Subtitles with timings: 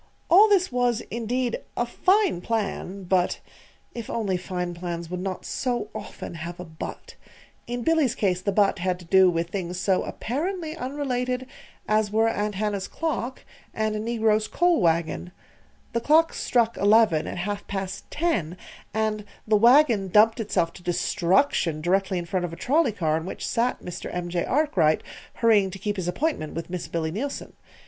[0.31, 3.39] All this was, indeed, a fine plan; but
[3.93, 7.13] (If only fine plans would not so often have a "but"!)
[7.67, 11.45] In Billy's case the "but" had to do with things so apparently unrelated
[11.87, 13.45] as were Aunt Hannah's clock
[13.75, 15.31] and a negro's coal wagon.
[15.93, 18.57] The clock struck eleven at half past ten,
[18.95, 23.27] and the wagon dumped itself to destruction directly in front of a trolley car in
[23.27, 24.09] which sat Mr.
[24.11, 24.29] M.
[24.29, 24.45] J.
[24.45, 25.03] Arkwright,
[25.35, 27.53] hurrying to keep his appointment with Miss Billy Neilson.